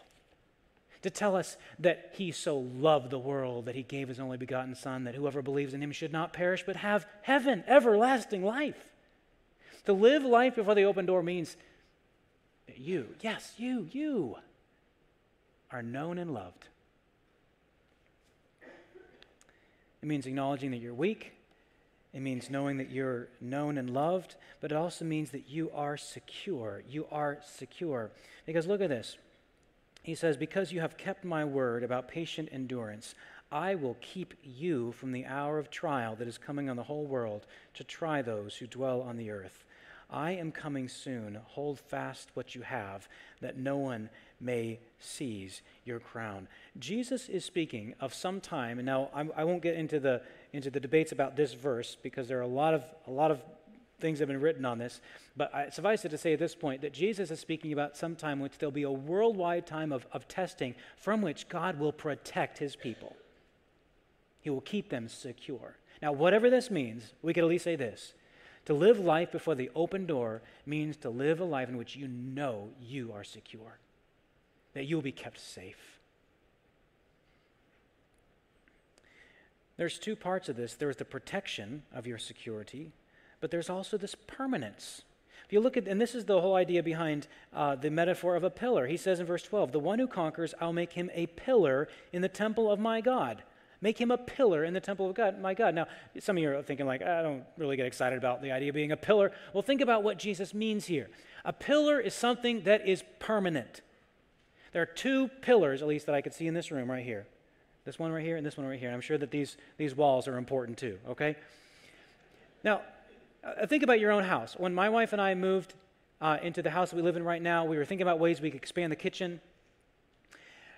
[1.01, 4.75] To tell us that he so loved the world that he gave his only begotten
[4.75, 8.93] Son, that whoever believes in him should not perish but have heaven, everlasting life.
[9.85, 11.55] To live life before the open door means
[12.75, 14.35] you, yes, you, you,
[15.71, 16.67] are known and loved
[20.01, 21.33] It means acknowledging that you're weak.
[22.13, 25.97] It means knowing that you're known and loved, but it also means that you are
[25.97, 26.83] secure.
[26.89, 28.11] You are secure.
[28.45, 29.17] Because look at this.
[30.03, 33.15] He says, Because you have kept my word about patient endurance,
[33.51, 37.05] I will keep you from the hour of trial that is coming on the whole
[37.05, 39.65] world to try those who dwell on the earth.
[40.09, 41.39] I am coming soon.
[41.47, 43.09] Hold fast what you have,
[43.41, 46.47] that no one may seize your crown.
[46.79, 50.21] Jesus is speaking of some time, and now I'm, I will not get into the,
[50.53, 53.41] into the debates about this verse because there are a lot of, a lot of
[53.99, 55.01] things have been written on this,
[55.35, 58.15] but I, suffice it to say at this point that Jesus is speaking about some
[58.15, 62.59] time which there'll be a worldwide time of, of testing from which God will protect
[62.59, 63.15] his people.
[64.41, 65.77] He will keep them secure.
[66.01, 68.13] Now, whatever this means, we could at least say this.
[68.67, 72.05] To live life before the open door means to live a life in which you
[72.05, 73.79] know you are secure
[74.73, 75.99] that you will be kept safe.
[79.77, 82.91] There's two parts of this there's the protection of your security,
[83.39, 85.03] but there's also this permanence.
[85.45, 88.43] If you look at, and this is the whole idea behind uh, the metaphor of
[88.43, 88.87] a pillar.
[88.87, 92.21] He says in verse 12, The one who conquers, I'll make him a pillar in
[92.21, 93.43] the temple of my God.
[93.79, 95.75] Make him a pillar in the temple of God, my God.
[95.75, 95.85] Now,
[96.19, 98.75] some of you are thinking, like, I don't really get excited about the idea of
[98.75, 99.31] being a pillar.
[99.53, 101.09] Well, think about what Jesus means here.
[101.45, 103.81] A pillar is something that is permanent.
[104.73, 107.27] There are two pillars, at least, that I could see in this room right here.
[107.85, 108.89] This one right here and this one right here.
[108.89, 111.35] And I'm sure that these, these walls are important too, okay?
[112.63, 112.81] Now,
[113.43, 114.55] uh, think about your own house.
[114.57, 115.75] When my wife and I moved
[116.19, 118.41] uh, into the house that we live in right now, we were thinking about ways
[118.41, 119.39] we could expand the kitchen.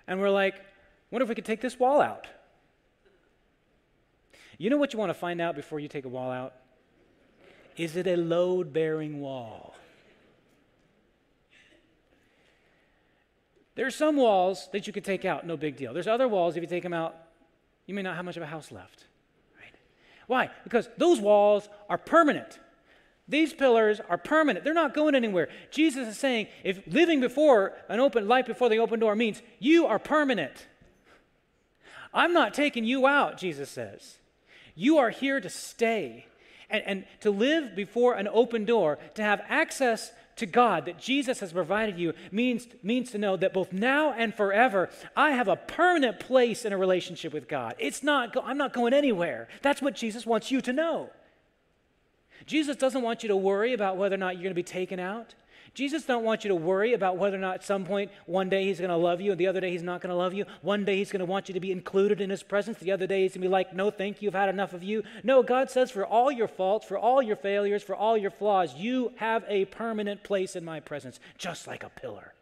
[0.06, 0.62] And we're like,
[1.10, 2.28] wonder if we could take this wall out.
[4.60, 6.54] You know what you want to find out before you take a wall out?
[7.78, 9.74] Is it a load bearing wall?
[13.76, 15.94] There are some walls that you could take out, no big deal.
[15.94, 17.16] There's other walls, if you take them out,
[17.86, 19.06] you may not have much of a house left.
[19.58, 19.74] Right?
[20.28, 20.50] Why?
[20.66, 22.60] Because those walls are permanent.
[23.30, 24.66] These pillars are permanent.
[24.66, 25.48] They're not going anywhere.
[25.72, 29.86] Jesus is saying if living before an open light before the open door means you
[29.86, 30.68] are permanent.
[32.14, 34.18] I'm not taking you out, Jesus says.
[34.80, 36.26] You are here to stay
[36.70, 41.42] and, and to live before an open door, to have access to God that Jesus
[41.42, 45.58] has provided you means, means to know that both now and forever, I have a
[45.58, 47.76] permanent place in a relationship with God.
[47.78, 49.50] It's not, I'm not going anywhere.
[49.62, 51.10] That's what Jesus wants you to know.
[52.46, 54.98] Jesus doesn't want you to worry about whether or not you're going to be taken
[54.98, 55.36] out.
[55.74, 58.66] Jesus don't want you to worry about whether or not at some point one day
[58.66, 60.46] he's going to love you and the other day he's not going to love you.
[60.62, 62.80] One day he's going to want you to be included in his presence.
[62.80, 64.30] The other day he's going to be like, "No, thank you.
[64.30, 67.36] I've had enough of you." No, God says for all your faults, for all your
[67.36, 71.84] failures, for all your flaws, you have a permanent place in my presence, just like
[71.84, 72.34] a pillar.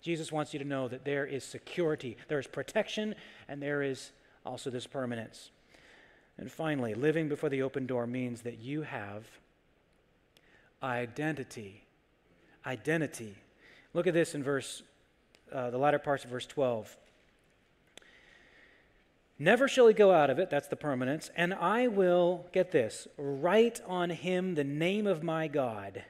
[0.00, 3.14] Jesus wants you to know that there is security, there is protection,
[3.48, 4.10] and there is
[4.44, 5.50] also this permanence.
[6.36, 9.24] And finally, living before the open door means that you have
[10.82, 11.83] identity
[12.66, 13.36] identity.
[13.92, 14.82] Look at this in verse,
[15.52, 16.96] uh, the latter parts of verse 12.
[19.38, 23.08] Never shall he go out of it, that's the permanence, and I will, get this,
[23.16, 26.04] write on him the name of my God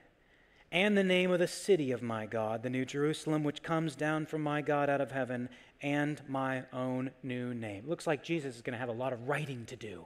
[0.75, 4.27] and the name of the city of my God, the New Jerusalem, which comes down
[4.27, 5.49] from my God out of heaven,
[5.81, 7.85] and my own new name.
[7.87, 10.03] Looks like Jesus is going to have a lot of writing to do.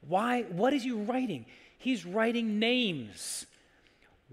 [0.00, 0.42] Why?
[0.42, 1.46] What is he writing?
[1.78, 3.46] He's writing names.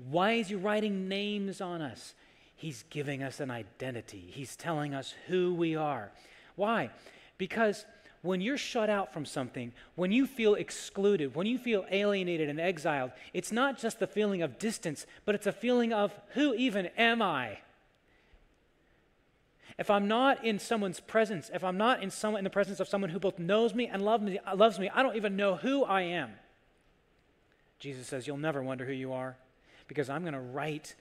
[0.10, 2.16] Why is he writing names on us?
[2.56, 4.24] He's giving us an identity.
[4.32, 6.12] He's telling us who we are.
[6.56, 6.89] Why?
[7.38, 7.86] Because
[8.22, 12.60] when you're shut out from something, when you feel excluded, when you feel alienated and
[12.60, 16.88] exiled, it's not just the feeling of distance, but it's a feeling of who even
[16.97, 17.58] am I?
[19.80, 22.88] If I'm not in someone's presence, if I'm not in, some, in the presence of
[22.88, 25.84] someone who both knows me and love me, loves me, I don't even know who
[25.84, 26.32] I am.
[27.80, 29.36] Jesus says, You'll never wonder who you are
[29.92, 30.96] because I'm going to write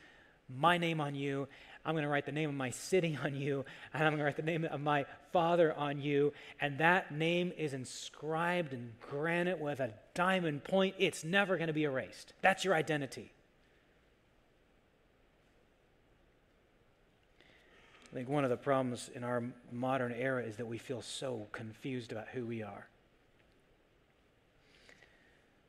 [0.49, 1.47] my name on you.
[1.85, 3.65] I'm going to write the name of my city on you,
[3.95, 6.33] and I'm going to write the name of my father on you.
[6.61, 10.97] And that name is inscribed in granite with a diamond point.
[10.99, 12.33] It's never going to be erased.
[12.43, 13.31] That's your identity.
[18.11, 21.47] I think one of the problems in our modern era is that we feel so
[21.53, 22.89] confused about who we are.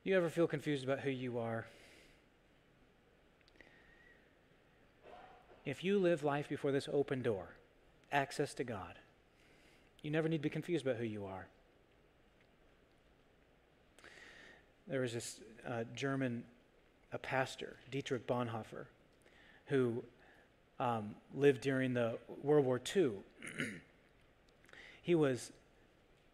[0.04, 1.68] You ever feel confused about who you are?
[5.66, 7.50] If you live life before this open door,
[8.12, 8.96] access to God,
[10.02, 11.48] you never need to be confused about who you are.
[14.88, 16.44] There was this uh, German
[17.14, 18.86] a pastor, Dietrich Bonhoeffer,
[19.66, 20.04] who
[20.80, 23.12] um, lived during the World War II.
[25.02, 25.52] he was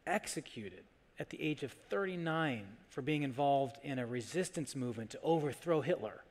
[0.05, 0.83] executed
[1.19, 6.21] at the age of 39 for being involved in a resistance movement to overthrow Hitler.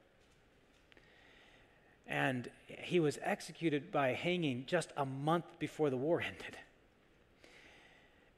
[2.07, 6.57] And he was executed by hanging just a month before the war ended.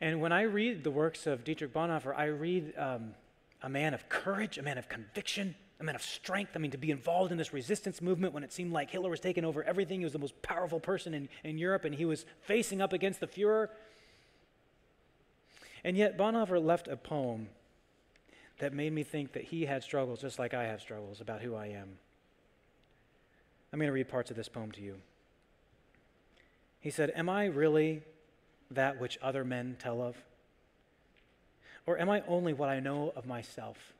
[0.00, 3.14] And when I read the works of Dietrich Bonhoeffer, I read um,
[3.62, 6.52] a man of courage, a man of conviction, a man of strength.
[6.54, 9.20] I mean, to be involved in this resistance movement when it seemed like Hitler was
[9.20, 9.98] taking over everything.
[10.00, 13.20] He was the most powerful person in, in Europe, and he was facing up against
[13.20, 13.68] the Fuhrer.
[15.82, 17.48] And yet, Bonhoeffer left a poem
[18.58, 21.54] that made me think that he had struggles just like I have struggles about who
[21.54, 21.98] I am.
[23.72, 24.96] I'm going to read parts of this poem to you.
[26.80, 28.02] He said, Am I really
[28.70, 30.16] that which other men tell of?
[31.86, 33.92] Or am I only what I know of myself?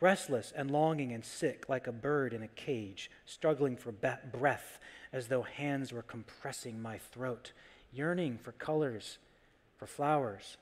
[0.00, 4.78] Restless and longing and sick, like a bird in a cage, struggling for breath
[5.12, 7.52] as though hands were compressing my throat,
[7.92, 9.18] yearning for colors,
[9.78, 10.58] for flowers,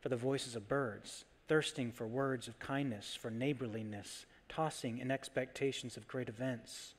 [0.00, 5.96] for the voices of birds, thirsting for words of kindness, for neighborliness, tossing in expectations
[5.96, 6.94] of great events.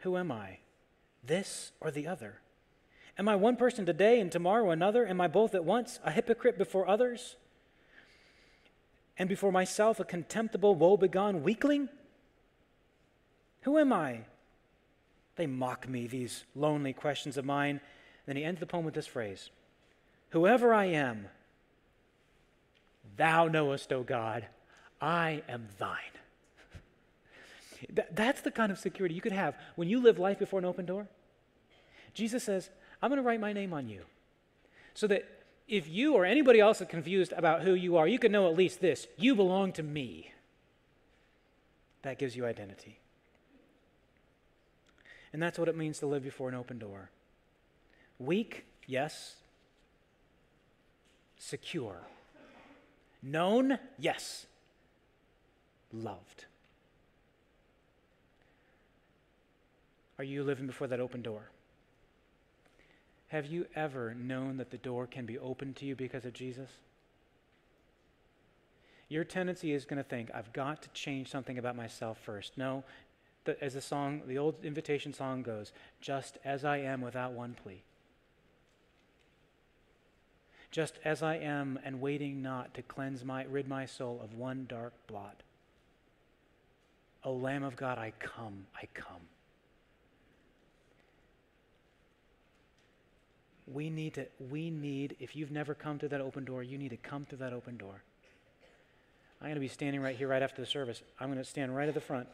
[0.00, 0.58] Who am I?
[1.22, 2.40] This or the other?
[3.18, 5.06] Am I one person today and tomorrow another?
[5.06, 7.36] Am I both at once, a hypocrite before others?
[9.18, 11.90] And before myself, a contemptible, woebegone weakling?
[13.62, 14.20] Who am I?
[15.36, 17.80] They mock me, these lonely questions of mine.
[18.26, 19.50] Then he ends the poem with this phrase
[20.30, 21.26] Whoever I am,
[23.16, 24.46] thou knowest, O God,
[25.00, 26.19] I am thine.
[27.88, 30.64] That, that's the kind of security you could have when you live life before an
[30.64, 31.08] open door.
[32.12, 32.70] Jesus says,
[33.00, 34.02] I'm going to write my name on you.
[34.94, 35.24] So that
[35.68, 38.56] if you or anybody else is confused about who you are, you can know at
[38.56, 40.32] least this you belong to me.
[42.02, 42.98] That gives you identity.
[45.32, 47.10] And that's what it means to live before an open door.
[48.18, 49.36] Weak, yes.
[51.38, 52.00] Secure.
[53.22, 54.46] Known, yes.
[55.92, 56.46] Loved.
[60.20, 61.48] Are you living before that open door?
[63.28, 66.68] Have you ever known that the door can be opened to you because of Jesus?
[69.08, 72.58] Your tendency is going to think, I've got to change something about myself first.
[72.58, 72.84] No,
[73.44, 77.56] the, as the song, the old invitation song goes, just as I am without one
[77.62, 77.82] plea.
[80.70, 84.66] Just as I am and waiting not to cleanse my, rid my soul of one
[84.68, 85.42] dark blot.
[87.24, 89.22] O Lamb of God, I come, I come.
[93.72, 96.90] We need to, we need, if you've never come to that open door, you need
[96.90, 98.02] to come through that open door.
[99.40, 101.02] I'm going to be standing right here right after the service.
[101.18, 102.28] I'm going to stand right at the front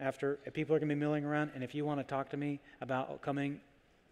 [0.00, 2.36] after people are going to be milling around and if you want to talk to
[2.36, 3.60] me about coming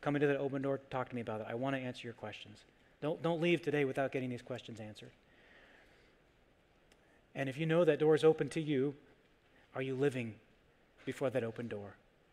[0.01, 1.47] coming to that open door, talk to me about it.
[1.49, 2.59] I want to answer your questions.
[3.03, 5.11] Don't don't leave today without getting these questions answered.
[7.35, 8.95] And if you know that door is open to you,
[9.75, 10.35] are you living
[11.05, 11.95] before that open door?